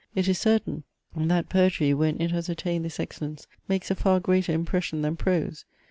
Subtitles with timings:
[0.15, 0.83] It is certain,
[1.15, 5.63] that poetry when it has attained this excellence makes a far greater impression than prose.